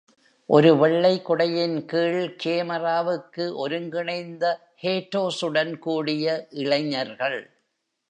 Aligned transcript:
ஒரு 0.49 0.77
வெள்ளை 0.77 1.21
குடையின் 1.21 1.85
கீழ் 1.85 2.35
கேமராவுக்கு 2.43 3.55
ஒருங்கிணைந்த 3.55 4.45
ஹேர்டோஸுடன் 4.81 5.79
கூடிய 5.79 6.47
இளைஞர்கள். 6.49 7.41